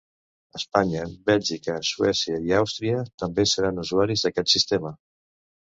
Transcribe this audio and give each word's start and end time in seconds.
Espanya, 0.59 1.03
Bèlgica, 1.31 1.75
Suècia 1.91 2.41
i 2.49 2.57
Àustria 2.61 3.05
també 3.25 3.47
seran 3.55 3.85
usuaris 3.87 4.27
d'aquest 4.27 4.59
sistema. 4.59 4.97